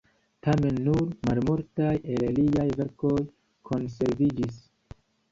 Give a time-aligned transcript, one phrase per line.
[0.45, 3.11] Tamen nur malmultaj el liaj verkoj
[3.71, 4.57] konserviĝis.